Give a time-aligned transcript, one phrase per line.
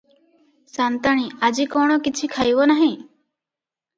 [0.77, 2.91] ସା’ନ୍ତାଣୀ– ଆଜି କ’ଣ କିଛି ଖାଇବ ନାହିଁ?